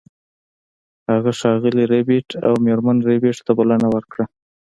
[1.11, 4.25] هغه ښاغلي ربیټ او میرمن ربیټ ته بلنه ورکړه